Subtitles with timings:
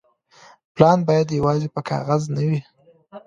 [0.75, 2.59] پلان بايد يوازي په کاغذ نه وي.